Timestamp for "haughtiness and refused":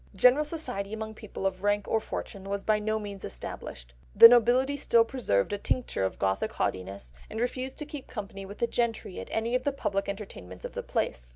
6.53-7.77